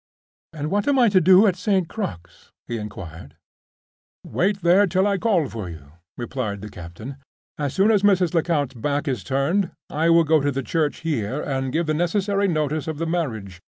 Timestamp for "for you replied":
5.47-6.61